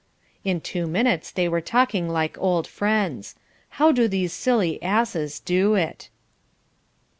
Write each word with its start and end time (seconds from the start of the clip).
In 0.43 0.61
two 0.61 0.87
minutes 0.87 1.29
they 1.29 1.47
were 1.47 1.61
talking 1.61 2.09
like 2.09 2.35
old 2.39 2.65
friends. 2.65 3.35
How 3.77 3.91
do 3.91 4.07
these 4.07 4.33
silly 4.33 4.81
asses 4.81 5.39
do 5.39 5.75
it? 5.75 6.09